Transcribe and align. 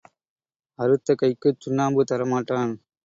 அறுத்த 0.79 1.15
கைக்குச் 1.15 1.59
சுண்ணாம்பு 1.59 2.03
தர 2.03 2.25
மாட்டான். 2.25 2.73